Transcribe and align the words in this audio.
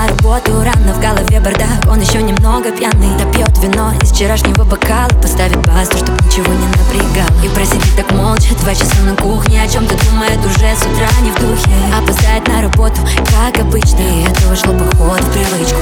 на 0.00 0.08
работу 0.08 0.52
рано 0.62 0.94
В 0.94 1.00
голове 1.00 1.40
бардак, 1.40 1.90
он 1.90 2.00
еще 2.00 2.22
немного 2.22 2.70
пьяный 2.70 3.16
Допьет 3.18 3.56
вино 3.58 3.92
из 4.02 4.12
вчерашнего 4.12 4.64
бокала. 4.64 5.08
Поставит 5.20 5.58
басту, 5.66 5.98
чтоб 5.98 6.10
ничего 6.22 6.52
не 6.52 6.66
напрягал 6.66 7.44
И 7.44 7.48
просидит 7.48 7.96
так 7.96 8.10
молча 8.12 8.54
два 8.62 8.74
часа 8.74 9.02
на 9.02 9.14
кухне. 9.16 9.62
О 9.62 9.68
чем-то 9.68 9.94
думает 10.06 10.38
уже 10.38 10.74
с 10.74 10.82
утра 10.82 11.08
не 11.22 11.30
в 11.30 11.34
духе. 11.36 11.70
Опоздает 11.96 12.46
на 12.48 12.62
работу, 12.62 13.00
как 13.26 13.60
обычно. 13.60 14.00
И 14.00 14.24
это 14.24 14.48
вошло 14.48 14.72
бы 14.72 14.84
ход 14.96 15.20
в 15.20 15.32
привычку. 15.32 15.80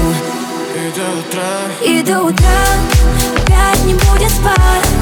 И 0.75 0.91
до 0.95 1.03
утра. 1.19 1.85
И 1.85 2.03
до 2.03 2.21
утра 2.21 2.59
опять 3.35 3.85
не 3.85 3.93
будет 3.93 4.29
спать. 4.29 4.98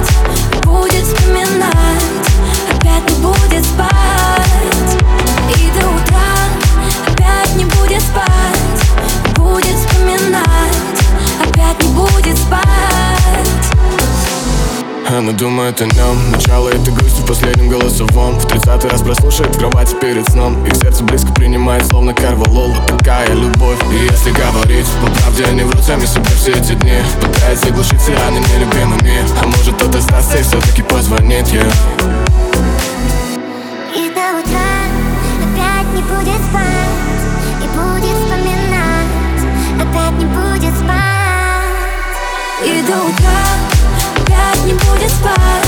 Она 15.18 15.32
думает 15.32 15.82
о 15.82 15.86
нем 15.86 16.32
Начало 16.32 16.70
этой 16.70 16.94
грусти 16.94 17.22
в 17.22 17.26
последнем 17.26 17.70
голосовом. 17.70 18.38
В 18.38 18.48
тридцатый 18.48 18.92
раз 18.92 19.02
прослушает 19.02 19.56
в 19.56 19.58
кровати 19.58 19.96
перед 20.00 20.30
сном. 20.30 20.64
Их 20.68 20.76
сердце 20.76 21.04
близко 21.04 21.34
принимает, 21.34 21.88
словно 21.88 22.14
карвалола 22.14 22.76
Такая 22.86 23.34
любовь? 23.34 23.80
И 23.92 23.96
если 24.12 24.30
говорить 24.30 24.86
по 25.02 25.08
правде, 25.20 25.46
они 25.46 25.64
врут 25.64 25.84
сами 25.84 26.06
себе 26.06 26.24
все 26.36 26.52
эти 26.52 26.74
дни. 26.74 27.02
Пытаясь 27.20 27.62
заглушить 27.62 28.00
все 28.00 28.14
раны 28.14 28.38
нелюбимыми. 28.38 29.24
А 29.42 29.48
может 29.48 29.74
кто-то 29.74 30.00
сдастся 30.02 30.38
и 30.38 30.44
все-таки 30.44 30.84
позвонит 30.84 31.48
ей 31.48 31.64
Spot. 45.08 45.67